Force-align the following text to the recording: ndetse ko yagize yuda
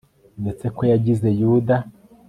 ndetse 0.41 0.65
ko 0.75 0.81
yagize 0.91 1.27
yuda 1.39 1.75